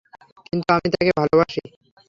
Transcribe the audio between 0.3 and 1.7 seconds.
কিন্তু আমি তাকে ভালোবাসি!